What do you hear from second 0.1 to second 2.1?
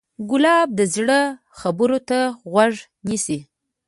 ګلاب د زړه خبرو